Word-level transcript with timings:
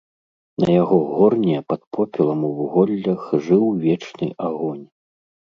На 0.63 0.69
яго 0.83 0.97
горне 1.17 1.57
пад 1.73 1.81
попелам 1.97 2.39
у 2.49 2.49
вуголлях 2.61 3.21
жыў 3.49 3.69
вечны 3.87 4.27
агонь. 4.51 4.83